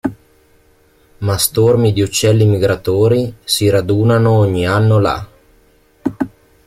[1.19, 5.27] Ma stormi di uccelli migratori si radunano ogni anno là.